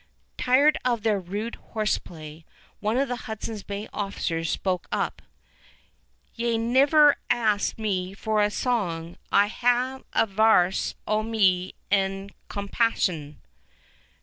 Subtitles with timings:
[0.39, 2.43] Tired of their rude horseplay,
[2.79, 5.21] one of the Hudson's Bay officers spoke up:
[6.33, 9.15] "Y' hae niver asked me for a song.
[9.31, 13.41] I hae a varse o' me ain compaesin."